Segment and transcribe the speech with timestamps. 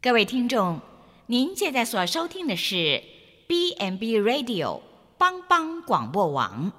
[0.00, 0.80] 各位听众，
[1.26, 3.02] 您现在所收听的是
[3.48, 4.80] BMB Radio
[5.18, 6.70] 帮帮广播网。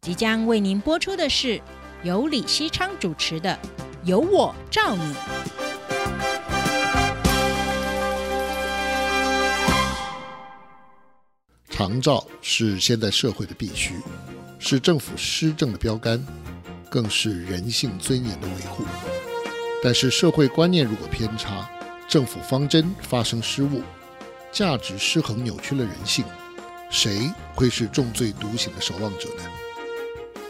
[0.00, 1.62] 即将为您播出的是
[2.02, 3.56] 由李希昌主持的
[4.02, 5.14] 《有我照你》。
[11.84, 13.92] 长照是现代社会的必须，
[14.58, 16.18] 是政府施政的标杆，
[16.88, 18.84] 更是人性尊严的维护。
[19.82, 21.68] 但是社会观念如果偏差，
[22.08, 23.82] 政府方针发生失误，
[24.50, 26.24] 价值失衡扭曲了人性，
[26.88, 29.44] 谁会是重罪独行的守望者呢？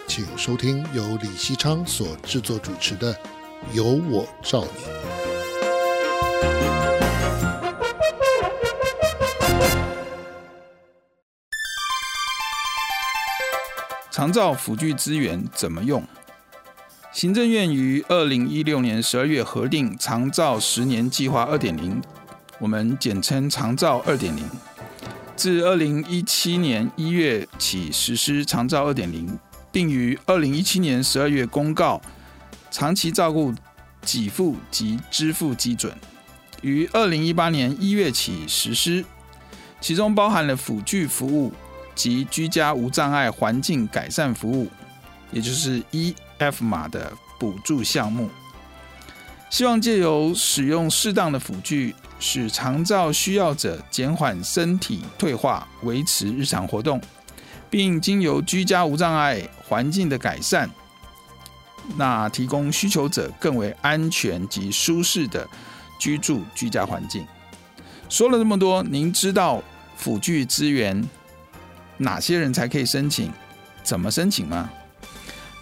[0.06, 3.12] 请收听由李希昌所制作主持的
[3.72, 4.84] 《有我照你》。
[14.14, 16.00] 长照辅具资源怎么用？
[17.12, 22.00] 行政院于二零一六年十二月核定长照十年计划二点零，
[22.60, 24.48] 我们简称长照二点零。
[25.34, 29.36] 自二零一七年一月起实施长照二点零，
[29.72, 32.00] 并于二零一七年十二月公告
[32.70, 33.52] 长期照顾
[34.00, 35.92] 给付及支付基准，
[36.62, 39.04] 于二零一八年一月起实施，
[39.80, 41.52] 其中包含了辅具服务。
[41.95, 44.69] 及居家无障碍环境改善服务，
[45.31, 48.28] 也就是 E-F 码的补助项目，
[49.50, 57.00] 希望借由使用适当的辅具，使长照需要者减缓身体退化，维持日常活动，
[57.70, 60.70] 并经由居家无障碍环境的改善，
[61.97, 65.47] 那提供需求者更为安全及舒适的
[65.98, 67.27] 居住居家环境。
[68.09, 69.62] 说了这么多，您知道
[69.97, 71.03] 辅具资源
[71.98, 73.31] 哪些人才可以申请？
[73.83, 74.70] 怎么申请吗？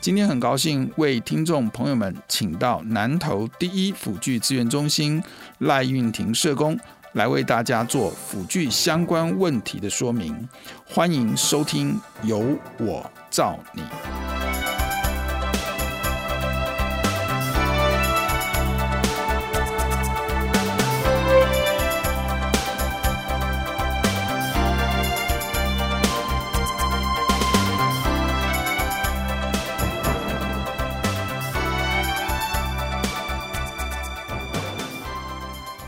[0.01, 5.23] 今天很高兴为听众朋友们请到南投第一辅具资源中心
[5.59, 6.77] 赖运婷社工
[7.13, 10.48] 来为大家做辅具相关问题的说明。
[10.85, 14.22] 欢迎收听，由我照你。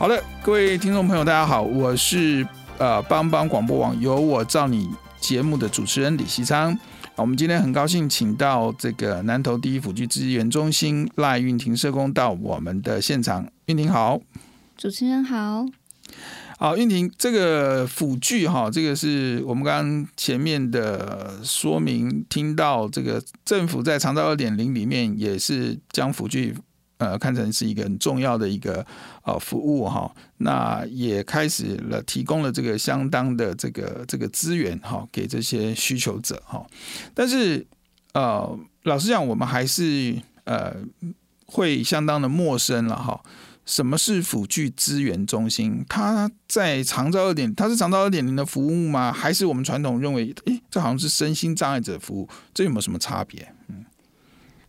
[0.05, 4.87] 好的，各位听众朋友，大家好，我是呃帮帮广播网由我照你
[5.19, 6.77] 节目的主持人李西昌。
[7.15, 13.47] 我们今天很高兴请到这个南投第一辅具资源中心赖运婷社工到我们的现场。
[13.65, 14.21] 运婷好，
[14.77, 15.65] 主持人好。
[16.59, 26.55] 好，运婷，这个辅具哈，这个是我们刚刚前面的说明，听到这个政府在长照二点零里面也是将辅具。
[26.97, 28.85] 呃，看成是一个很重要的一个
[29.23, 36.65] 呃服务哈，那也开始了提供了这个相当的这个这个资源哈，给这些需求者哈。
[37.13, 37.65] 但是
[38.13, 40.73] 呃，老实讲，我们还是呃
[41.45, 43.21] 会相当的陌生了哈。
[43.65, 45.83] 什么是辅具资源中心？
[45.89, 49.11] 它在长照二点，它是长照二点零的服务吗？
[49.11, 52.29] 还是我们传统认为，诶，这好像是身心障碍者服务？
[52.53, 53.54] 这有没有什么差别？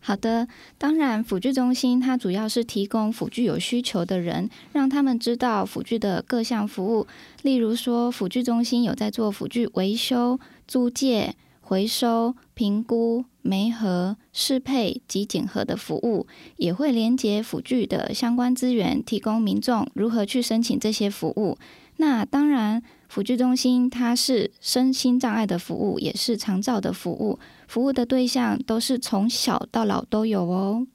[0.06, 0.46] 好的，
[0.78, 7.08] 当然，辅具中心它主要是提供辅具有需求的人，让他们知道辅具的各项服务。
[7.42, 21.58] 例如说，辅具中心有在做辅具维修、租借、回收、评估、媒合、适配及检核的服务，也会连接辅具的相关资源，提供民众如何去申请这些服务。
[21.96, 22.80] 那当然。
[23.08, 30.86] 辅具中心它是身心障碍的服务，也是长照的服务，服务的对象都是从小到老都有哦。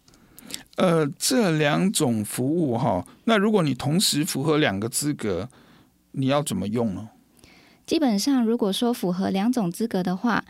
[0.76, 5.50] 呃，这两种服务哈，那如果你同时符合两个资格，
[6.12, 7.10] 你要怎么用呢？
[7.86, 10.44] 基本上，如果说符合两种资格的话，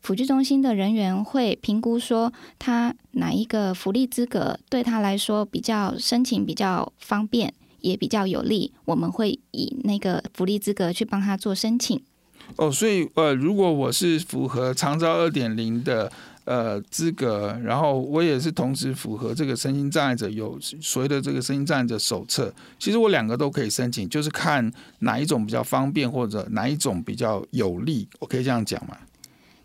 [0.00, 7.52] 辅具中心的人员会评估说他哪一个福利资格对他来说比较申请比较方便。
[7.80, 12.02] 也比较有利，我们会以那个福利资格去帮他做申请。
[12.56, 16.10] 哦，所以呃，如果我是符合长招二点零的
[16.44, 28.96] 呃资格，然后我也是同时符合这个身心障碍者有所谓的这个身心障碍者手册，其实我两个都可以申请，就是看哪一种比较方便或者哪一种比较有利，我可以这样讲吗？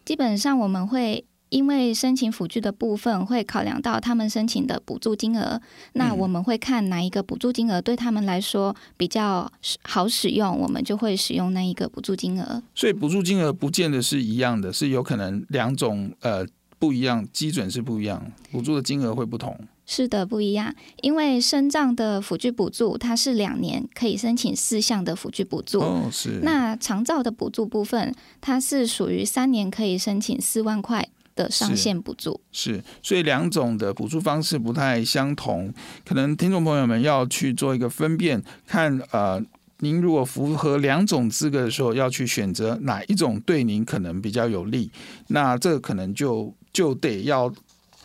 [0.05, 5.59] 基本上我们会因为申请辅具的部分会考量到他们申请的补助金额，
[5.93, 9.51] 那我们会看哪一个补助金额对他们来说比较
[9.83, 12.61] 好使用，我们就会使用那一个补助金额。
[12.73, 16.45] 所以补助金额不见得是一样的，是有可能两种呃
[16.77, 19.57] 不一样，基准是不一样，补助的金额会不同。
[19.85, 20.71] 是的，不一样。
[21.01, 25.79] 因为身障的辅具补助，它是两年可以申请四项的辅具补助。
[25.79, 26.41] 哦，是。
[26.43, 31.09] 那长照的补助部分，它是属于三年可以申请四万块
[31.43, 32.39] 的上限补助。
[32.51, 35.73] 是，是，所以两种的补助方式不太相同，
[36.05, 39.41] 可能听众朋友们要去做一个分辨，看呃，
[39.79, 44.91] 您如果符合两种资格的时候，要去选择哪一种对您可能比较有利，
[45.27, 47.51] 那这个可能就就得要。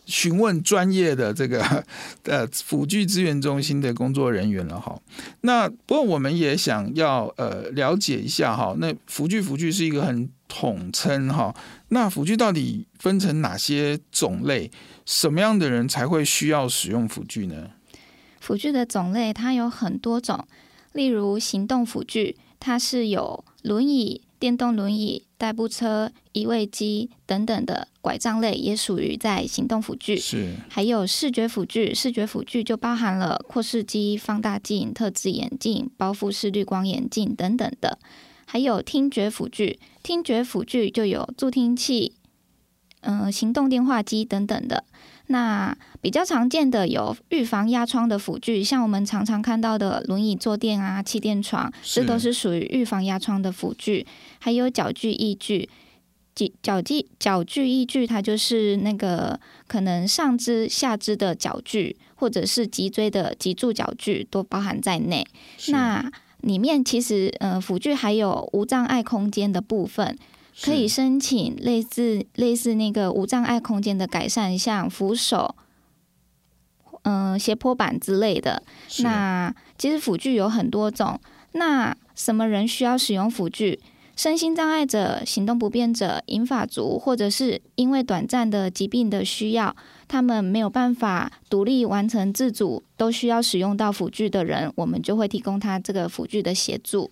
[0.07, 1.85] 询问专业的这个
[2.25, 5.01] 呃辅具资源中心的工作人员了哈。
[5.41, 8.75] 那不过我们也想要呃了解一下哈。
[8.79, 11.55] 那辅具辅具是一个很统称哈。
[11.89, 14.71] 那辅具到底分成哪些种类？
[15.07, 17.71] 什么样的人才会需要使用辅具呢？
[18.41, 20.47] 辅具的种类它有很多种，
[20.93, 24.23] 例如行动辅具，它是有轮椅。
[24.37, 30.17] 电动轮椅、代步车、移位机等等的拐杖类也属于在行动辅具。
[30.17, 37.99] 是，还有视觉辅具，视觉辅具就包含了扩视机、放大镜、特制眼镜、包覆式滤光眼镜等等的。
[38.47, 42.15] 还有听觉辅具，听觉辅具就有助听器、
[43.05, 44.85] 嗯、呃，行动电话机等等的。
[45.29, 54.07] 那比较常见的有预防压疮的辅具，像我们常常看到的轮椅坐垫啊、气垫床，这都是属于预防压疮的辅具。
[54.39, 55.71] 还有脚具义具，
[56.35, 65.27] 脚脚具脚具义具，它就是那个可能上肢、下肢的脚具，或者是脊椎的脊柱脚具，都包含在内。
[65.69, 66.13] 那
[66.43, 70.19] 里面其实呃辅具还有无障碍空间的部分。
[70.63, 75.55] 可以申请类似类似那个无障碍空间的改善，像扶手、
[77.03, 78.63] 嗯、呃、斜坡板之类的。
[79.01, 81.21] 那其实辅具有很多种。
[81.53, 83.81] 那什么人需要使用辅具？
[84.17, 89.75] 身心障碍者、行动不便者、银发族，或者是因为短暂的疾病的需要，
[90.07, 97.11] 他们没有办法独立完成自主，都需要使用到辅具的人，我们就会提供他这个辅具的协助。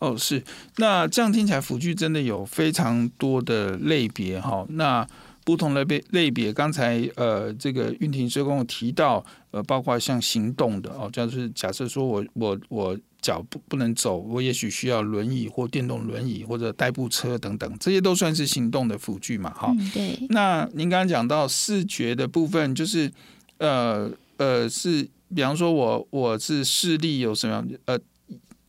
[0.00, 0.42] 哦，是，
[0.76, 4.66] 那这样听起来，辅具真的有非常多的类别哈。
[4.70, 5.06] 那
[5.44, 19.90] 不同的类类别，刚才呃，这个运庭社工有提到，呃，包括像行动的哦，就是假设说我我我脚不不能走，我也许需要轮椅或电动轮椅或者代步车等等，这些都算是行动的辅具嘛，哈、嗯。
[19.94, 20.26] 对。
[20.30, 23.10] 那您刚刚讲到视觉的部分，就是
[23.58, 27.98] 呃呃，是比方说我我是视力有什么样呃。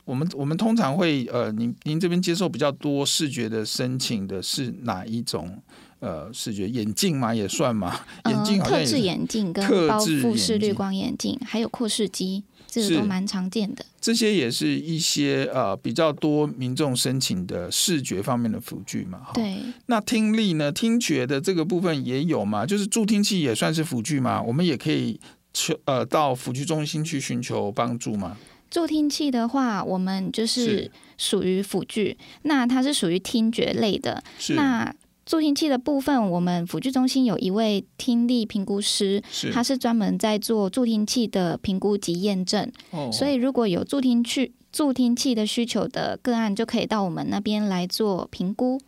[0.06, 5.60] 我们我们通常会呃，您您这边接受比较多视觉的申请的是哪一种
[6.00, 7.34] 呃视觉眼镜嘛？
[7.34, 8.00] 也算吗？
[8.25, 13.84] 眼镜特制眼镜跟包覆式滤光眼镜，还有扩视机，这个都蛮常见的。
[14.00, 19.30] 这些也是一些呃比较多民众申请的视觉方面的辅具嘛。
[19.34, 19.57] 对。
[19.88, 20.72] 那听力呢？
[20.72, 22.63] 听觉的这个部分也有嘛？
[22.63, 24.40] 就是助听器也算是辅具嘛？
[24.40, 25.19] 我们也可以
[25.52, 28.38] 求呃到辅具中心去寻求帮助吗？
[28.70, 34.22] 助听器的话，我们就是属于辅具，那它是属于听觉类的。
[34.50, 34.94] 那
[35.26, 42.72] 助听器的部分，我们辅具中心有一位听力评估师，他是专门在做助听器的评估及验证。
[42.92, 48.80] 哦，所以如果有助听器助听器的需求的个案，就可以到我们那边来做评估。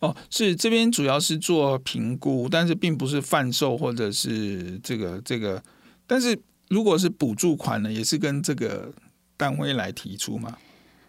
[0.00, 5.62] 哦，是这边主要是做评估，但是并不是贩售或者是这个这个。
[6.06, 8.92] 但是如果是补助款呢，也是跟这个。
[9.36, 10.56] 单位来提出吗？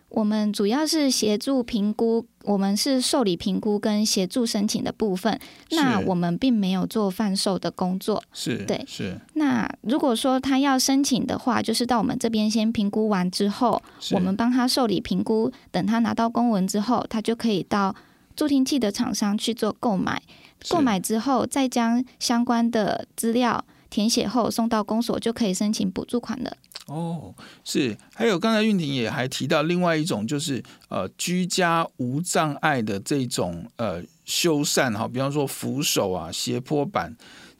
[0.10, 5.38] 我们主要是协助评估，我们是受理评估跟协助申请的部分。
[5.72, 8.24] 那我们并没有做贩售的工作。
[8.32, 9.20] 是，对，是。
[9.34, 17.94] 那如果说他要申请的话，就是到我们这边先评估完之后，我们帮他受理评估，等他拿到公文之后，他就可以到
[18.34, 20.22] 助听器的厂商去做购买。
[20.70, 26.56] 购买之后，再将相关的资料填写后送到公所，就可以申请补助款了。
[26.88, 37.14] 哦，是，还有刚才韵婷也还提到另外一种，就是呃居家无障碍的这种呃修缮哈，比方说扶手啊、斜坡板，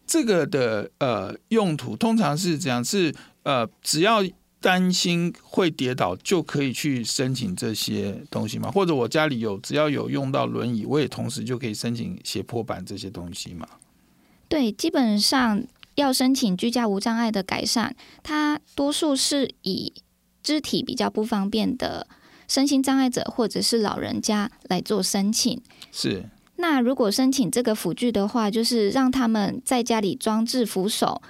[0.06, 2.82] 这个的呃用途通常是这样？
[2.82, 4.24] 是呃只要
[4.62, 8.72] 担心会跌倒就可以去申请这些东西吗？
[8.72, 13.68] 或者我家里有只要有用到轮椅，我也同时就可以申请斜坡板这些东西嘛？
[14.48, 15.66] 对，基本上。
[15.98, 19.94] 要申请居家无障碍的改善，它多数是以
[20.42, 22.08] 肢体比较不方便的
[22.48, 25.62] 身心障碍者或者是老人家来做申请。
[25.92, 26.24] 是。
[26.58, 31.22] 那如果申请这个辅具的话，就是让他们在家里装置扶手，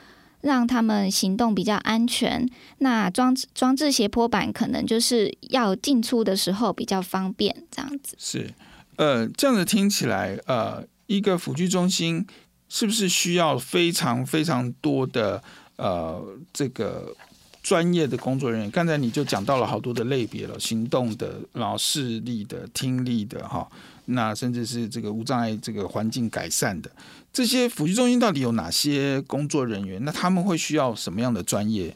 [0.42, 2.50] 让他们行动比较安全。
[2.78, 8.16] 那装装置斜坡板可能就是要进出的时候比较方便，这样子。
[8.18, 8.54] 是，
[8.98, 12.26] 呃，这样子听起来，呃，一个辅具中心
[12.70, 15.42] 是不是需要非常非常多的
[15.78, 17.16] 呃这个
[17.64, 18.72] 专业的工作人员？
[18.72, 23.68] 刚才你就讲到了好多的类别了，行动的、然后视力的、听力的，哈。
[24.10, 26.90] 那甚至是这个无障碍这个环境改善的
[27.34, 30.02] 这些辅具中心到底有哪些工作人员？
[30.06, 31.94] 那他们会需要什么样的专业？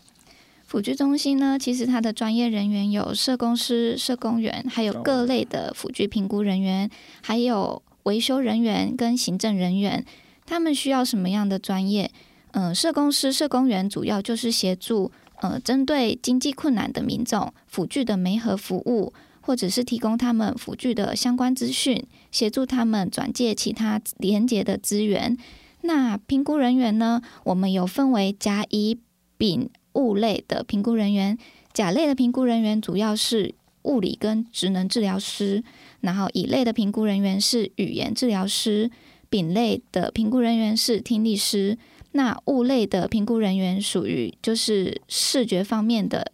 [0.68, 6.90] 辅具中心呢，其实它的专业人员有社工师、社工员，还有各类的辅具评估人员，
[7.22, 10.06] 还有维修人员跟行政人员。
[10.52, 12.12] 他们需要什么样的专业？
[12.52, 15.10] 嗯、社工师、社工员主要就是协助
[15.42, 19.14] 呃，针对经济困难的民众辅具的媒合服务。
[19.44, 25.36] 或者是提供他们辅具的相关资讯，协助他们转介其他连结的资源。
[25.82, 27.24] 那评估人员呢？
[27.46, 29.00] 我们有分为甲、乙、
[29.40, 31.36] 丙、戊类的评估人员。
[31.74, 35.64] 甲类的评估人员主要是物理跟职能治疗师，
[36.02, 38.92] 然后乙类的评估人员是语言治疗师，
[39.32, 41.76] 丙类的评估人员是听力师。
[42.12, 46.32] 那物类的评估人员属于就是视觉方面的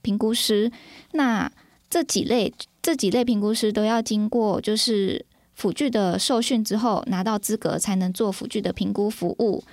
[0.00, 0.70] 评估师。
[1.12, 1.50] 那
[1.90, 9.64] 这几类这几类评估师都要经过就是辅具的受训之后，拿到资格才能做辅具的评估服务。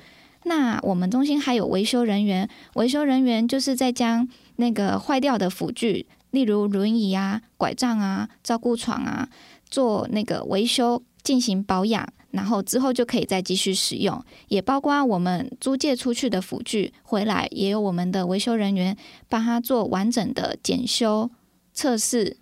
[0.46, 9.30] 那我们中心还有维修人员，维修人员就是在将那个坏掉的辅具，例如轮椅啊、拐杖啊、照顾床啊，
[9.70, 14.24] 做那个维修进行保养，然后之后就可以再继续使用。
[14.50, 18.96] 也包括我们租借出去的辅具回来，也有我们的维修人员
[19.30, 21.32] 帮他做完整的检修。
[21.76, 22.38] 测试，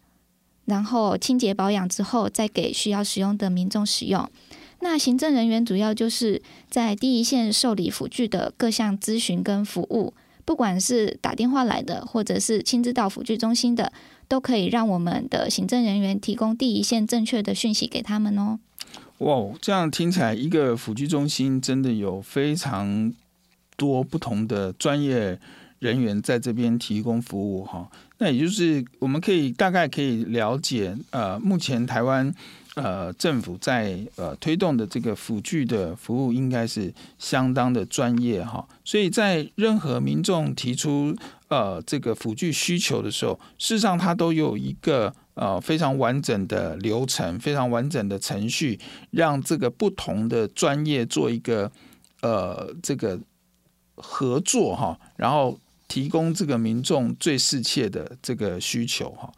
[0.65, 4.29] 然后清洁保养之后，再给需要使用的民众使用。
[4.81, 13.93] 那行政人员主要就是在第一线受理辅具的各项咨询跟服务，不管是打电话来的，或者是亲自到辅具中心的，
[14.27, 18.59] 都可以让我们的行政人员提供第一线正确的讯息给他们哦。
[19.21, 23.13] 哇，这样听起来，一个辅具中心真的有非常
[23.77, 25.39] 多不同的专业
[25.77, 27.87] 人员在这边提供服务哈。
[28.17, 32.33] 那也就是我们可以大概可以了解，呃，目前台湾
[32.73, 41.15] 呃政府在呃推动的这个辅具的服务应该是相当的专业哈，所以在任何民众提出
[41.47, 48.79] 呃这个辅具需求的时候，事实上它都有一个呃非常完整的流程，非常完整的程序，
[49.09, 51.71] 让这个不同的专业做一个
[52.21, 53.19] 呃这个
[53.95, 55.57] 合作哈，然后。
[55.91, 59.29] 提供这个民众最适切的这个需求哈，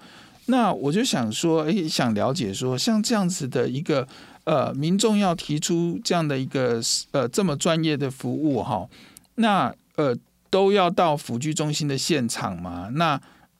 [0.46, 4.08] 那我就想说，诶，想了解说，像这样子的一个
[4.44, 6.80] 呃，民众要提出这样的一个
[7.10, 8.88] 呃这么专业的服务哈，
[9.34, 10.16] 那呃
[10.52, 12.92] 都要到辅具中心的现场吗？
[12.94, 13.20] 那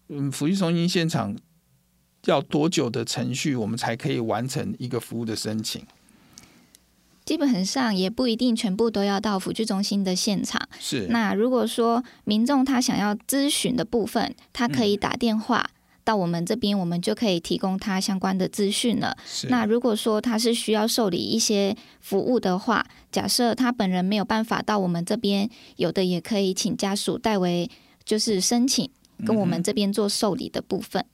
[0.10, 1.36] 嗯，辅具中心现场
[2.26, 5.86] 要多久的程序，我们才可以完成一个服务的申请？
[7.26, 10.62] 基本上也不一定全部都要到辅具中心的现场。
[10.78, 11.08] 是。
[11.10, 15.70] 那如果说民众他想要咨询的部分，他可以打电话
[16.04, 19.16] 到我们这边，我们就可以提供他相关的资讯了。
[19.26, 19.48] 是。
[19.48, 27.70] 那如果说他是需要受理一些服务的话，假设他本人没有办法到我们这边，有的也可以请家属代为
[28.04, 28.90] 就是申请，
[29.26, 31.02] 跟我们这边做受理的部分。
[31.02, 31.08] 嗯。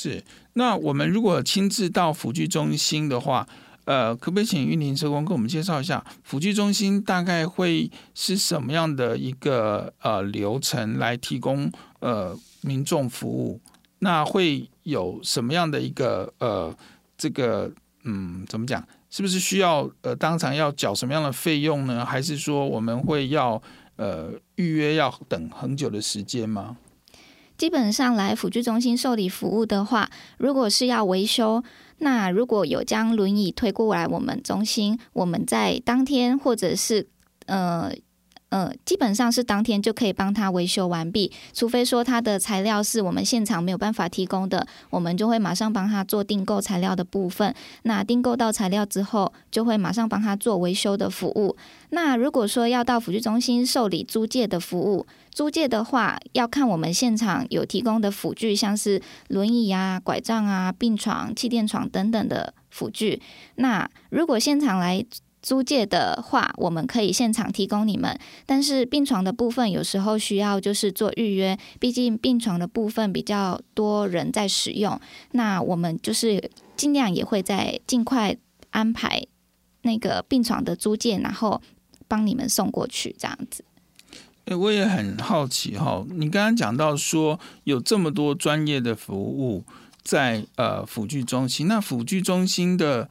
[0.00, 0.22] 是。
[0.52, 3.44] 那我们如果亲自到辅具中心的话，
[3.84, 13.60] 呃，可不可以请运林社工跟我们介绍一下辅具中心大概会是什么样的一个呃流程来提供呃民众服务？
[13.98, 16.72] 那会有什么样的一个呃
[17.16, 17.68] 这个
[18.04, 18.86] 嗯怎么讲？
[19.10, 22.04] 是不是需要呃当场要缴什么样的费用呢？
[22.04, 23.60] 还是说我们会要
[23.96, 26.76] 呃预约要等很久的时间吗？
[27.58, 31.62] 基本上来辅具中心受理服务的话，如果是要维修。
[31.98, 37.08] 那如果有将轮椅推过来我们中心，我们在当天或者是
[37.44, 37.92] 呃。
[38.50, 47.54] 呃，基本上是当天就可以帮他维修完毕，除非说他的材料是我们现场没有办法提供的，我们就会马上帮他做订购材料的部分。
[47.82, 51.54] 那订购到材料之后，就会马上帮他做维修的服务。
[51.90, 63.20] 那如果说要到辅具中心受理租借的服务，租借的话要看我们现场有提供的辅具，像是轮椅啊、拐杖啊、病床、气垫床等等的辅具。
[63.56, 65.04] 那如果现场来。
[65.48, 68.14] 租借的话，我们可以现场提供你们，
[68.44, 75.00] 但是病床的部分有时候需要就是做预约，毕竟病床的部分比较多人在使用，
[75.32, 78.36] 那我们就是尽量也会在尽快
[78.72, 79.26] 安排
[79.80, 81.62] 那个病床的租借，然后
[82.06, 83.64] 帮你们送过去这样子。
[84.44, 89.64] 哎，我也很好奇哈，你刚刚讲到说有这么多专业的服务
[90.02, 93.08] 在呃辅具中心，那辅具中心的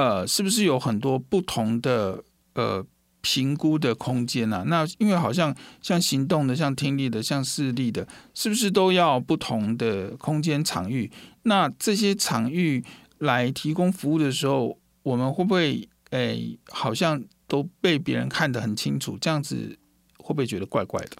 [0.00, 2.86] 呃是不是有很多不同的呃？
[3.22, 11.12] 评估的空间啊，那因为好像像行动的、像听力的、像视力的，是不是都要不同的空间场域？
[11.42, 12.82] 那这些场域
[13.18, 19.18] 来提供服务的时候，我们会不会诶，好像都被别人看得很清楚？
[19.20, 19.76] 这样子
[20.16, 21.18] 会不会觉得怪怪的？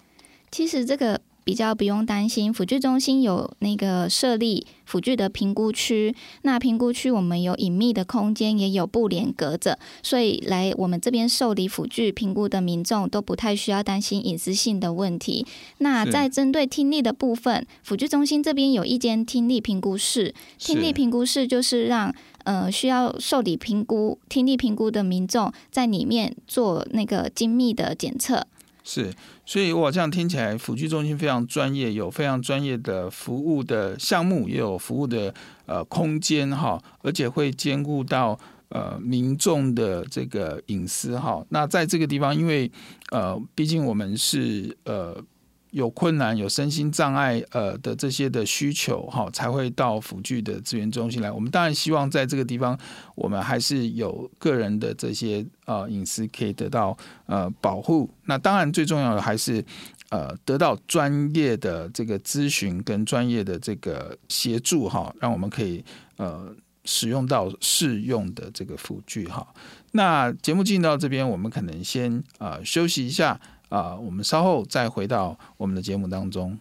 [0.51, 1.21] 其实这个。
[1.45, 6.15] 比较不用担心，辅具中心有那个设立辅具的评估区。
[6.43, 15.47] 那评估区我们有隐秘的空间，也有布帘隔着，所以来我们这边受理辅具评估的民众都不太需要担心隐私性的问题。
[15.79, 20.35] 那在针对听力的部分，辅具中心这边有一间听力评估室。
[20.59, 28.47] 听力评估室就是让呃需要受理评估听力评估的民众在里面做那个精密的检测。
[28.83, 29.13] 是，
[29.45, 35.33] 所以我这样听起来，辅具中心非常专业，有非常专业的服务的项目，也有服务的
[35.67, 38.39] 呃空间哈，而且会兼顾到
[38.71, 41.45] 呃民众的这个隐私哈。
[41.51, 42.71] 那在这个地方，因为
[43.11, 45.23] 呃，毕竟我们是呃。
[45.71, 51.31] 有困难、有身心障碍呃的这些的需求哈，才会到辅具的资源中心来。
[51.31, 52.79] 我们当然希望在这个地方，
[53.15, 56.97] 我们还是有个人的这些呃隐私可以得到
[57.27, 58.11] 呃保护。
[58.25, 59.65] 那当然最重要的还是
[60.09, 65.85] 呃得到专业的这个咨询跟专业的这个协助哈，让我们可以
[66.17, 66.53] 呃
[66.85, 69.47] 使用到适用的这个辅具哈。
[69.93, 73.41] 那节目进到这边，我们可能先呃休息一下。
[73.71, 76.59] 啊，我们稍后再回到我们的节目当中。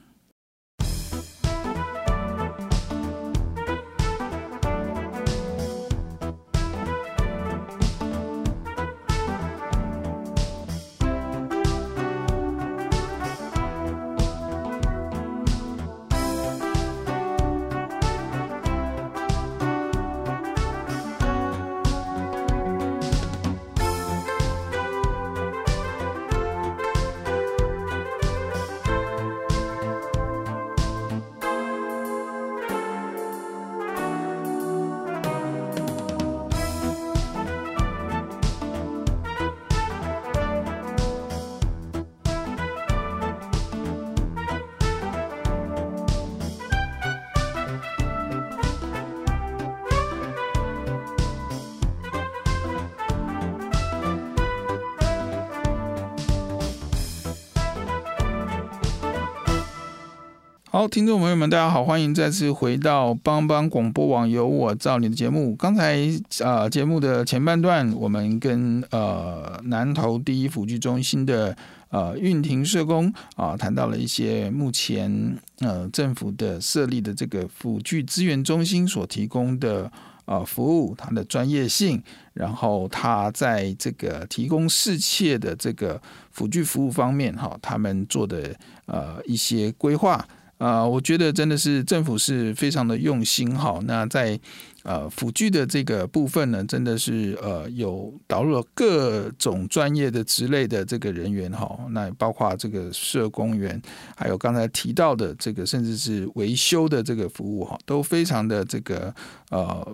[60.79, 65.53] 好，听众朋友们，大家好，欢迎再次回到帮帮广播网有我照你的节目。
[65.57, 65.99] 刚才
[66.41, 71.53] 啊、节目的前半段，我们跟呃南投第一辅具中心的
[71.89, 79.91] 呃韵婷社工啊、谈到了一些目前呃政府的设立的这个辅具资源中心所提供的
[80.23, 82.01] 呃服务，它的专业性，
[82.33, 90.25] 然后它在这个提供适切的这个辅具服务方面，哈，他们做的呃一些规划。
[90.59, 93.79] 啊、我觉得真的是政府是非常的用心哈。
[93.85, 94.37] 那在
[94.83, 101.79] 呃辅具的这个部分呢，真的是呃有导入了各种专业的职类的这个人员哈。
[101.91, 103.81] 那包括这个社工员，
[104.17, 109.15] 还有刚才提到的这个，甚至是维修的这个服务哈，都非常的这个
[109.51, 109.87] 呃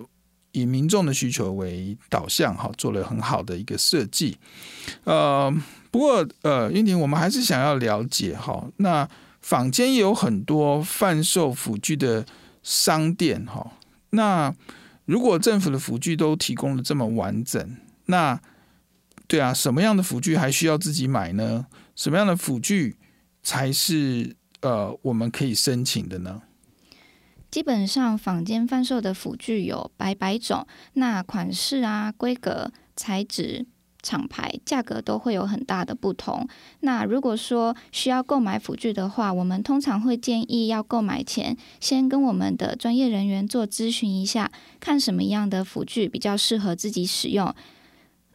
[0.50, 4.36] 以民众的需求为导向哈，做了很好的一个设计。
[5.04, 5.48] 呃，
[5.92, 9.08] 不过呃，英婷，我们还是想要了解哈那。
[9.46, 12.26] 坊间也有很多贩售辅具的
[12.64, 13.64] 商店，哈。
[14.10, 14.52] 那
[15.04, 18.40] 如果政府的辅具都提供的这么完整，那
[19.28, 21.66] 对啊，什么样的辅具还需要自己买呢？
[21.94, 22.96] 什么样的辅具
[23.44, 26.42] 才是呃我们可以申请的呢？
[27.48, 33.66] 基本上坊间贩售的辅具有百百种，那款式啊、规格、材质。
[34.06, 36.46] 厂牌价格都会有很大的不同。
[36.80, 47.52] 那如果说需要购买辅具的话，我们通常会建议要购买前先跟我们的专业人员做咨询一下，看什么样的辅具比较适合自己使用。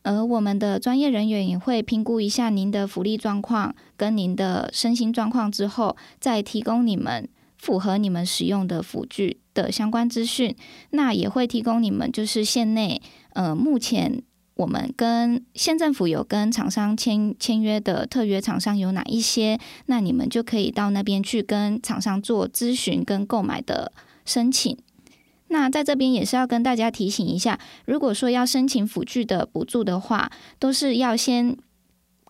[0.03, 10.53] 而我们的专业人员也会评估一下您的福利状况跟您的身心状况之后，再提供你们符合你们使用的辅具的相关资讯。
[10.89, 13.01] 那也会提供你们就是县内
[13.33, 14.23] 呃目前。
[14.61, 19.59] 我们跟县政府有跟厂商签签约的特约厂商有哪一些？
[19.87, 23.91] 那你们就可以到那边去跟厂商做咨询跟购买的
[24.23, 24.77] 申请。
[25.47, 31.57] 那在这边也是要跟大家提醒一下，如果说要申请辅具的补助的话，都是要先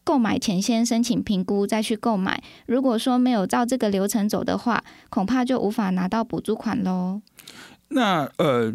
[0.05, 2.41] 购买前先申请评估，再去购买。
[2.65, 7.21] 如果说没有照这个流程走的话，恐怕就无法拿到补助款喽。
[7.89, 8.73] 那呃，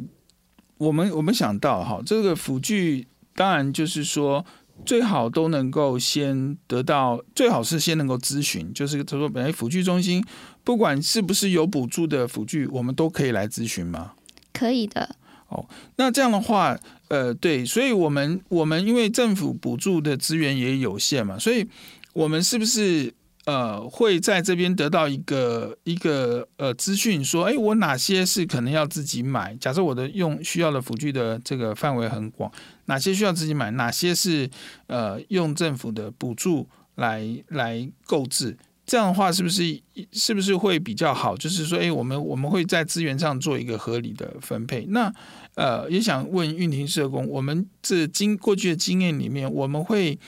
[0.76, 4.44] 我们我们想到哈，这个辅具当然就是说。
[4.84, 10.22] 最好都能够先得到，最好是先能够咨询，就是他说，本来辅具中心
[10.62, 14.12] 不管是不是有补助的辅具，我们都可以来咨询吗？
[14.52, 15.16] 可以的。
[15.48, 21.66] 哦，那这样的话，呃，对，所以我们我们因为政府补助的资源也有限嘛，所以
[22.12, 23.14] 我们是不是？
[23.46, 29.54] 呃，会在这边得到一个一个呃资讯，说，哎，我哪些是可能要自己买？
[29.60, 32.50] 假设我的用需要的辅具的这个范围很广，
[32.86, 33.70] 哪些需要自己买？
[33.70, 34.50] 哪些是
[34.88, 38.58] 呃用政府的补助来来购置？
[38.84, 39.80] 这样的话，是不是
[40.10, 41.36] 是不是会比较好？
[41.36, 44.84] 就是说，哎，我们我们会在资源上做一个合理的分配。
[44.86, 45.12] 那
[45.54, 50.18] 呃，也想问运庭社工，我们这经过去的经验里面，我们会。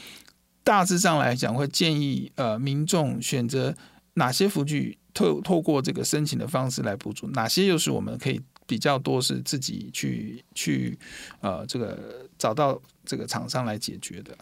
[0.69, 3.75] 大致上来讲，会建议呃民众选择
[4.13, 10.99] 哪些辅具透透过这个申请的方式来补助，哪些又是我们可以比较多是自己去去
[11.41, 14.37] 呃这个找到这个厂商来解决的。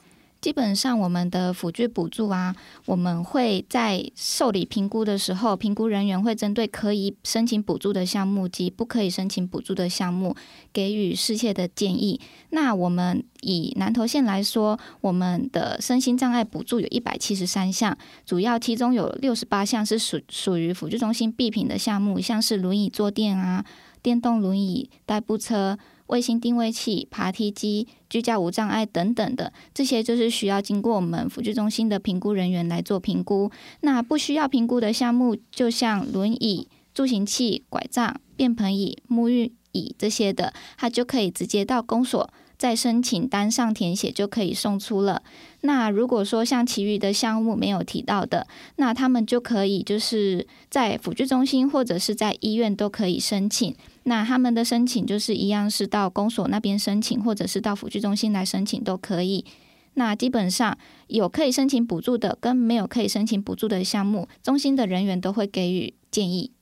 [0.46, 2.54] 基本上，我们的辅具补助啊，
[2.84, 10.36] 我们会在受理评估的时候，评估人员会针对可以申请补助的项目及不可以申请补助的项目，
[10.72, 12.20] 给予适切的建议。
[12.50, 23.64] 那我们以南投县来说，我们的身心障碍补助有一百七十三项，主要其中有六十八项是属属于辅具中心必品的项目，像是轮椅坐垫啊、
[24.00, 25.76] 电动轮椅、代步车。
[26.06, 33.50] 卫星定位器、爬梯机、居家无障碍等等的，这些就是需要经过我们辅具中心的评估人员来做评估。
[33.80, 45.22] 那不需要评估的项目，就像轮椅、助行器、拐杖、便盆椅、沐浴椅这些的，它就可以直接到公所，在申请单上填写就可以送出了。
[45.62, 53.74] 那如果说像其余的项目没有提到的，那他们就可以就是在辅具中心或者是在医院都可以申请。
[54.08, 59.44] 那他们的申请就是一样，是到公所那边申请，或者是到辅具中心来申请都可以。
[59.94, 66.52] 那基本上有可以申请补助的，跟没有可以申请补助的项目，中心的人员都会给予建议。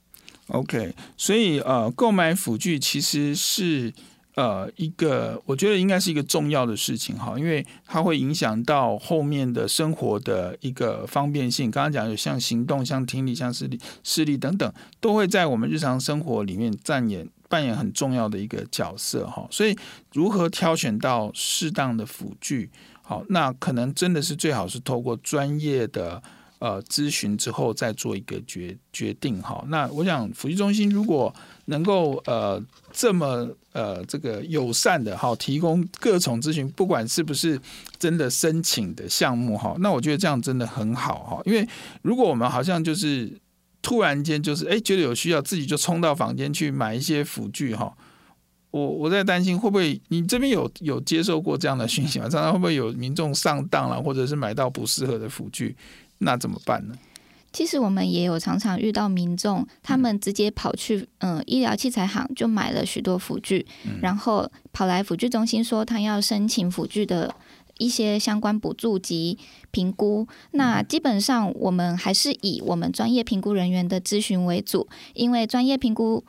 [0.48, 3.92] OK，所以呃，购买辅具其实是
[4.36, 11.70] 呃一个，我觉得应该是一个重要的事情哈，因为它会影响到后面的生活的一个方便性。
[11.70, 17.28] 刚刚讲有像行动、像听力、像视力、视力等等，都会在我们日常生活里面扮演。
[17.46, 19.76] 扮演很重要的一个角色哈，所以
[20.12, 22.68] 如何挑选到适当的辅具，
[23.00, 26.20] 好，那可能真的是最好是透过专业的
[26.64, 29.62] 呃咨询之后再做一个决决定哈。
[29.68, 31.34] 那我想辅具中心如果
[31.66, 37.60] 能够呃这么呃这个友善的哈提供各种咨询，不管是不是
[37.98, 41.68] 真的申请的项目哈，那我觉得这样真的很好哈，因为
[42.02, 43.38] 如果我们好像就是。
[43.84, 47.94] 突然间就是哎，觉得有需要，自己就冲到房间去买一些辅具哈。
[48.70, 52.26] 我我在担心会不会你这边有有接受过这样的讯息吗？
[52.26, 55.76] 常常会不会有民众上当了，或者是买到不适合的辅具，
[56.24, 56.94] 那怎么办呢？
[57.52, 67.34] 其实我们也有常常遇到民众，他们直接跑去嗯、呃、医疗器材行就买了许多辅具，嗯、然后跑来辅具中心说他要申请辅具的。
[67.78, 69.36] 一些相关补助及
[69.72, 76.24] 评估，那基本上我们还是以我们专业评估人员的咨询为主，因为专业评估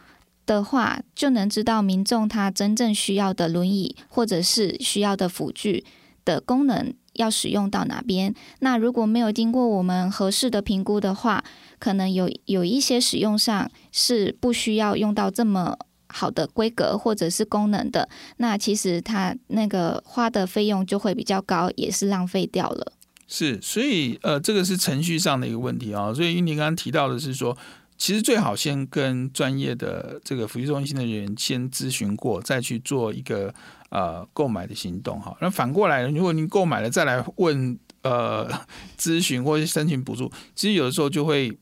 [0.48, 5.86] 的话，就能知道民众他真正需要的轮椅或者是需要的辅具
[6.26, 8.34] 的功能要使用到哪边。
[8.60, 11.44] 那如果没有经过我们合适的评估的话，
[11.80, 15.78] 可能有有一些使用上是不需要用到这么。
[16.08, 22.94] 好的规格或者是功能的，那其实它那个花的费用就会比较高，也是浪费掉了。
[23.28, 26.14] 是，所以呃，这个是程序上的一个问题啊。
[26.14, 27.58] 所以你刚刚提到的是说，
[27.98, 33.54] 其实最好先跟专业的这个辅具中心的人员先咨询过，再去做一个
[33.90, 35.36] 呃购买的行动哈。
[35.42, 38.50] 那反过来，如果您购买了再来问 呃
[38.98, 41.58] 咨询或者申请补助，其实有的时候就会。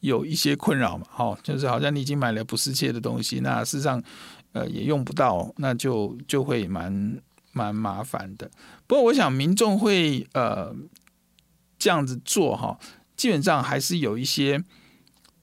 [0.00, 4.02] 有一些困扰嘛，哈，就是好像你已经买了不适切的东西，那事实上，
[4.52, 7.18] 呃，也用不到，那就就会蛮
[7.52, 8.50] 蛮麻烦的。
[8.86, 10.76] 不过，我想民众会呃
[11.78, 12.78] 这样子做哈，
[13.16, 14.62] 基本上还是有一些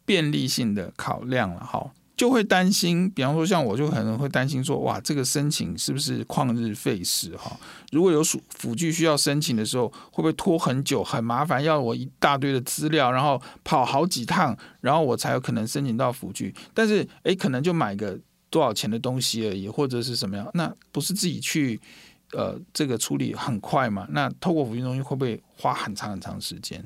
[0.05, 1.91] 便利性的考量了，哈。
[2.17, 7.59] 就会担心，比方说像我就可能会担心说，哇，这个申请是不是旷日费时哈？
[7.91, 16.53] 如果有辅辅具需要申请的时候，会不会拖很久，很麻烦，要我一大堆的资料，然后跑好几趟，然后我才有可能申请到辅具。
[16.75, 18.19] 但是，诶，可能就买个
[18.51, 21.81] 多少钱的东西而已，或者是什么样，那不是自己去
[22.33, 24.05] 呃这个处理很快嘛？
[24.11, 26.85] 那透过辅具中心会不会花很长很长时间？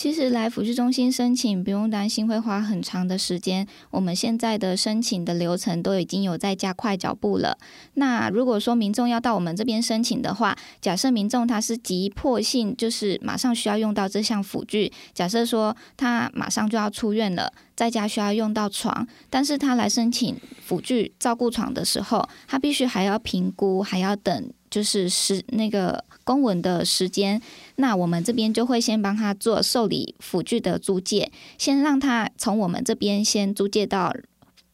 [0.00, 7.58] 其实来辅具中心申请不用担心会花很长的时间，我们现在的申请的流程都已经有在加快脚步了。
[7.92, 24.52] 那如果说民众要到我们这边申请的话，假设民众他是急迫性，就是马上需要用到这项辅具，假设说他马上就要出院了，在家需要用到床，但是他来申请辅具照顾床的时候，他必须还要评估，还要等。
[24.70, 27.40] 就是时那个公文的时间，
[27.76, 34.14] 那我们这边就会先帮他做受理辅具的租借，先让他从我们这边先租借到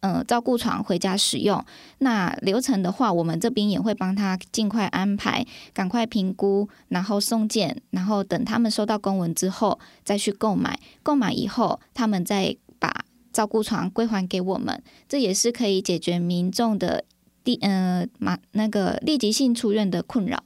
[0.01, 1.65] 呃照顾床回家使用。
[1.99, 10.79] 那流程的话，我们这边也会帮他尽快安排，赶快评估，然后送件，然后等他们收到公文之后再去购买。
[11.03, 17.05] 购买以后，他们再把照顾床归还给我们，这也是可以解决民众的。
[17.47, 20.43] 立呃，马那个立即性出院的困扰。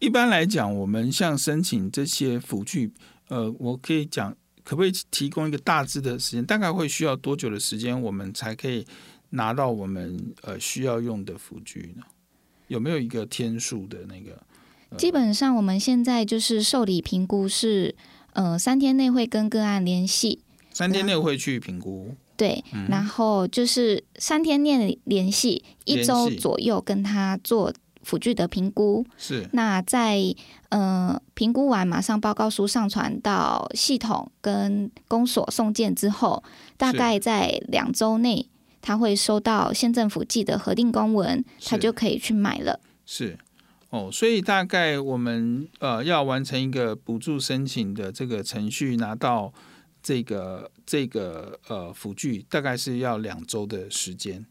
[0.00, 2.92] 一般来讲，我们像申请这些辅具，
[3.28, 6.44] 呃，我可以讲，可不可以提供一个大致的时间？
[6.44, 8.84] 大概会需要多久的时间，我们才可以
[9.30, 12.02] 拿到我们呃需要用的辅具呢？
[12.66, 14.42] 有没有一个天数的那个？
[14.90, 17.94] 呃、基本上我们现在就是受理评估是，
[18.32, 20.40] 呃，三天内会跟个案联系，
[20.78, 22.14] 三天内会去评估。
[22.36, 29.04] 对，然后就是三天内联系，一周左右跟他做辅具的评估。
[29.16, 30.22] 是，那在
[30.68, 36.44] 呃评估完，马上报告书上传到系统跟公所送件之后，
[36.76, 38.48] 大概在两周内，
[38.80, 42.78] 他会收到县政府寄的核定公文，他就可以去买了。
[43.04, 43.36] 是，
[43.90, 49.52] 哦，所以大概我们呃要完成一个补助申请的这个程序，拿到。
[50.02, 54.44] 这个这个呃辅具大概是要两周的时间，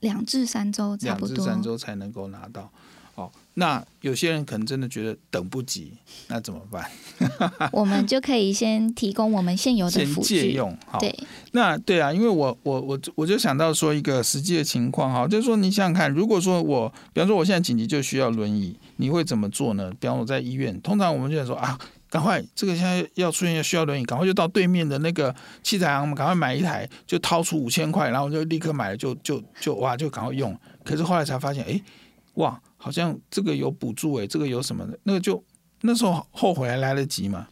[0.00, 2.70] 两至三周差不多，两至三周才能够拿到。
[3.16, 5.92] 哦，那有些人可能真的觉得等不及，
[6.28, 6.88] 那怎么办？
[7.72, 10.74] 我们就可以先提供我们现有的辅具借用。
[10.86, 11.14] 好，对，
[11.52, 19.92] 那对啊，因为我我我我就想到说一个实际的情况哈，就是说你想想看，如果说我，比方说我现在紧急就需要轮椅，你会怎么做呢？
[20.00, 21.78] 比方说我在医院，通常我们就说啊。
[22.10, 30.54] 赶快，这个现在要出现需要轮椅，赶快就到对面的那个器材行，我们赶快买一台，就掏出五千块，然后就立刻买了，就就就哇，就赶快用。
[30.84, 31.80] 可是后来才发现，哎，
[32.34, 35.42] 哇，好像这个有补助，哎，这个有什么的，那个就
[35.82, 37.46] 那时候后悔还来得及吗？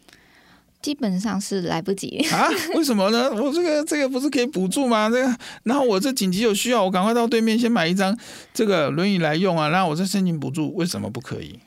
[0.83, 2.49] 基本上是来不及啊？
[2.75, 3.31] 为什么呢？
[3.33, 5.09] 我这个这个不是可以补助吗？
[5.09, 8.16] 这个，然后我这紧急有需要，我赶快到对面先买一张
[8.55, 11.59] 这个轮椅来用啊，然后我再申请补助，为什么不可以？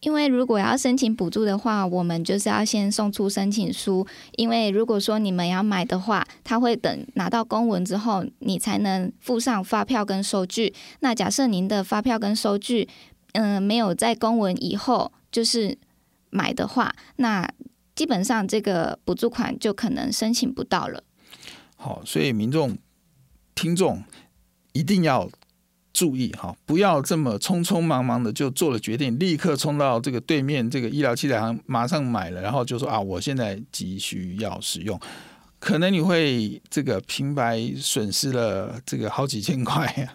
[0.00, 4.06] 因为如果要申请补助的话，我们就是要先送出申请书。
[4.36, 10.72] 因为如果说你们要买的话，他会等拿到公文之后，你才能附上发票跟收据。
[11.00, 12.88] 那假设您的发票跟收据，
[13.32, 15.76] 嗯、没有在公文以后就是
[16.30, 17.50] 买的话，那
[17.96, 21.02] 基本上这个补助款就可能申请不到了。
[21.74, 22.78] 好，所以民众、
[23.54, 24.04] 听众
[24.72, 25.28] 一定要。
[25.92, 35.00] 注意哈，不要这么匆匆忙忙的就做了决定，立刻冲到这个对面这个医疗器材行马上买了，然后就说啊，我现在急需要使用，
[35.58, 40.14] 可能你会这个平白损失了这个好几千块呀。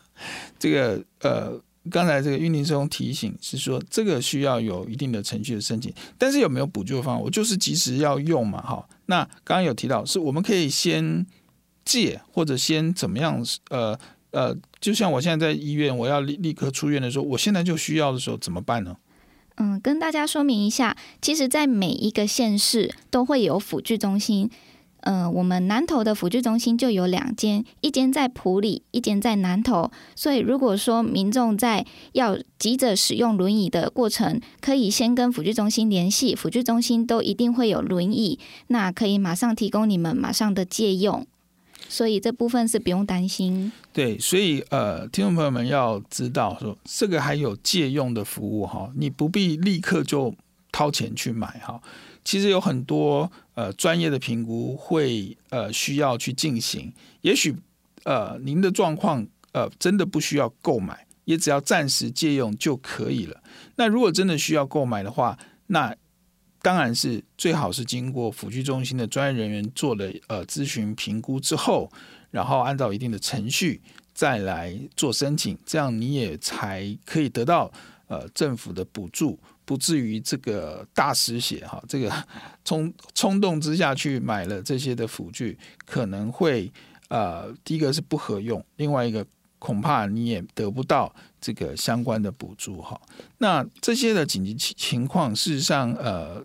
[0.57, 1.59] 这个呃，
[1.89, 7.21] 刚才这个运营中提醒是说，这个需要有一定的程序的申请，但是有没有补救方案？
[7.21, 8.87] 我就是及时要用嘛，哈。
[9.07, 11.25] 那刚刚有提到是我们可以先
[11.83, 13.99] 借或者先怎么样呃。
[14.33, 18.97] 呃，就像我现在在医院，我要立立刻出院的时候，我现在就需要的时候怎么办呢？
[19.57, 24.49] 嗯，跟大家说明一下，其实，在每一个县市都会有辅具中心。
[25.05, 29.91] 嗯、呃，我们南投的辅具中心就有两间，一间在埔里，一间在南投。
[30.15, 41.27] 所以，如果说民众在要急着使用轮椅的过程，可以先跟辅具中心联系，辅具中心都一定会有轮椅，那可以马上提供你们马上的借用。
[41.87, 43.71] 所以这部分是不用担心。
[43.91, 50.33] 对，所以呃，听众朋友们要知道说，这个还有借用的服务哈，你不必立刻就
[50.71, 51.79] 掏钱去买哈。
[52.25, 56.91] 其实有很多呃专业的评估会呃需要去进行。
[57.21, 57.55] 也许
[58.03, 63.43] 呃您的状况呃真的不需要购买，也只要暂时借用就可以了。
[63.75, 65.95] 那如果真的需要购买的话，那
[66.63, 71.91] 当然是最好是经过辅具中心的专业人员做了呃咨询评估之后，
[72.31, 73.81] 然后按照一定的程序
[74.13, 77.69] 再来做申请，这样你也才可以得到
[78.07, 82.09] 呃政府的补助，不至于这个大失血哈，这个
[82.63, 86.71] 冲冲动之下去买了这些的辅具，可能会
[87.09, 89.25] 呃第一个是不合用，另外一个
[89.59, 92.99] 恐怕你也得不到这个相关的补助哈。
[93.39, 96.41] 那这些的紧急情情况，事实上，呃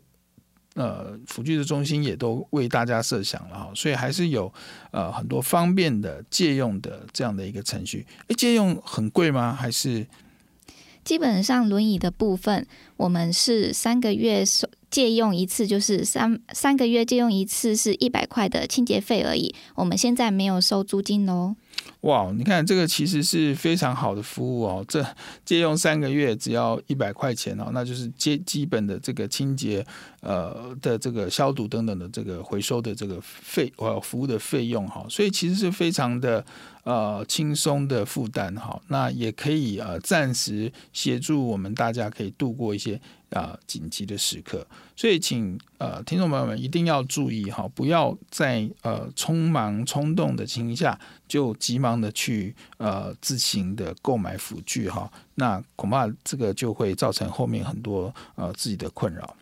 [0.79, 4.53] 呃，辅具的中心也都为大家设想了哈，所以还是有
[4.93, 8.07] 呃很多方便的借用的这样的一个程序。
[8.29, 9.53] 诶，借用很贵吗？
[9.53, 10.07] 还是？
[11.03, 12.65] 基本上轮椅的部分，
[12.97, 19.55] 我们是三个月收借用一次，就是三三个月借用一次是一百块的清洁费而已。
[19.75, 21.57] 我们现在没有收租金喽。
[22.03, 24.85] 哇，你看这个其实是非常好的服务哦。
[24.87, 25.05] 这
[25.45, 29.85] 借用三个月只要一百块钱哦，那就是基基本的这个清洁
[30.21, 36.45] 呃的这个消毒等等的这个回收的这个费呃服务的费用哈，所以其实是非常的
[36.85, 38.81] 呃轻松的负担哈。
[38.87, 43.01] 那也可以呃暂时协助我们大家可以度过一些。
[43.31, 44.67] 啊，紧急的时刻，
[44.99, 59.37] 所以请呃听众朋友们一定要注意哈，不要在呃匆忙冲动的情况下就急忙的去呃自行的购买辅具哈，那恐怕这个就会造成后面很多呃自己的困扰。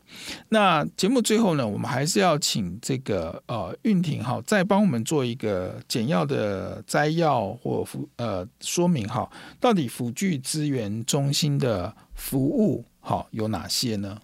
[0.50, 9.26] 那节目最后呢，我们还是要请这个呃运婷哈，再帮我们做一个简要的摘要或辅呃说明哈，
[9.58, 12.84] 到底辅具资源中心的服务。
[13.00, 14.20] 好，有哪些呢？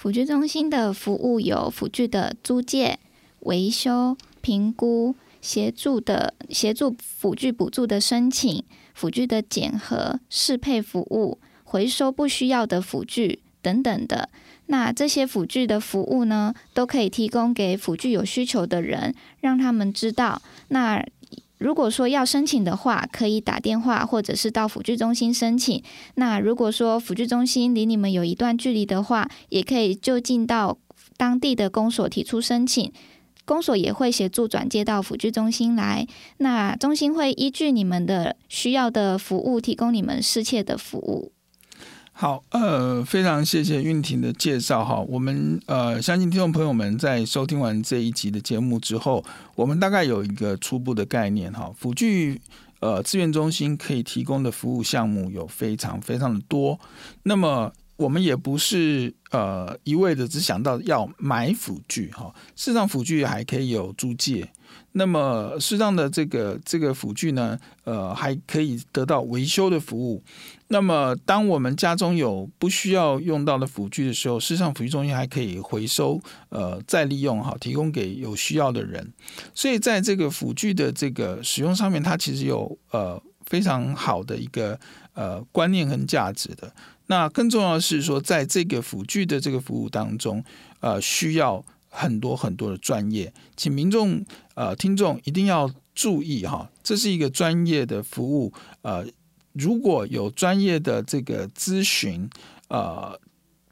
[0.00, 2.98] 辅具中心的服务有辅具的租借、
[3.40, 14.30] 维修、评估、协助的协助辅具补助的申请、辅具的检核、适配服务、回收不需要的辅具等等的。
[14.68, 20.40] 那这些辅具的服务呢，都可以提供给辅具有需求的人，让他们知道。
[20.68, 21.04] 那
[21.60, 25.82] 如果说要申请的话，可以打电话或者是到辅具中心申请。
[26.14, 30.78] 那如果说辅具中心离你们有一段距离的话，也可以就近到
[31.18, 32.90] 当地的公所提出申请，
[33.44, 36.06] 公所也会协助转接到辅具中心来。
[36.38, 41.30] 那中心会依据你们的需要的服务，提供你们适切的服务。
[42.20, 45.00] 好，呃，非常谢谢韵婷的介绍哈。
[45.08, 51.72] 我们呃，相信听众朋友们在收听完这一集的节目之后，我们大概有一个初步的概念哈。
[51.74, 52.38] 辅具
[52.80, 56.78] 呃资源中心可以提供的服务项目有非常非常的多。
[57.22, 64.46] 那么我们也不是呃一味的只想到要买辅具哈，事实上辅具还可以有租借。
[64.92, 70.20] 那么适当的这个这个辅具呢，呃，还可以得到维修的服务。
[70.66, 79.12] 那么当我们家中有不需要用到的辅具的时候，事实上辅具中心还可以回收，呃，再利用哈，提供给有需要的人。
[79.54, 84.78] 所以在这个辅具的这个使用上面，它其实有呃非常好的一个
[85.14, 86.72] 呃观念跟价值的。
[87.06, 90.42] 那更重要的是说，在这个辅具的这个服务当中，
[90.80, 91.64] 呃，需要。
[91.90, 94.24] 很多很多的专业，请民众
[94.54, 98.52] 呃听众一定要注意哈，这是一个专业的服务。
[98.82, 99.04] 呃，
[99.52, 102.30] 如果有专业的这个咨询、
[102.68, 103.20] 呃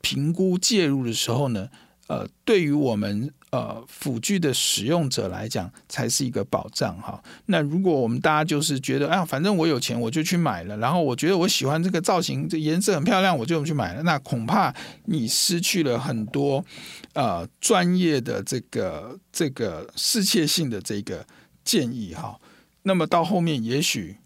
[0.01, 1.69] 评估介入的时候呢，
[2.07, 7.23] 呃，对于我们呃辅具的使用者来讲，才是一个保障哈。
[7.47, 16.65] 那如果我们大家就是觉得，哎呀，反正我有钱，我就去买了，然后我觉得我喜欢这个造型，这颜色很漂亮，我就去买了，那恐怕你失去了很多
[17.15, 21.27] 呃专业的这个这个世界性的这个
[21.65, 22.39] 建议哈。
[22.83, 24.17] 那么到后面，也许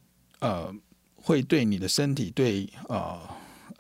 [0.40, 0.74] 呃
[1.14, 3.18] 会对你的身体对呃。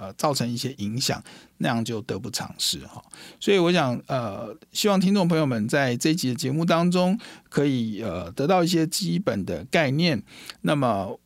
[0.02, 1.22] 呃，造成一些影响，
[1.58, 3.00] 那样就得不偿失哈。
[3.38, 7.16] 所以我想，呃，希望听众朋友们在这一集的节目当中，
[7.48, 10.20] 可以呃得到一些基本的概念，
[10.62, 11.20] 那么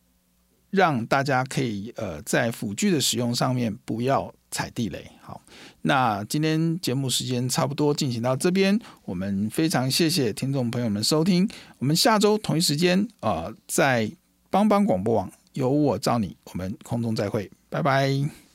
[0.69, 5.11] 让大家可以呃在辅具的使用上面不要踩地雷。
[5.23, 5.41] 好，
[5.83, 14.13] 那今天节目时间差不多进行到这边，我们非常谢谢听众朋友们收听，我们下周同一时间啊、呃，在
[14.51, 18.46] 帮帮广播网有我照你，我们空中再会，拜拜。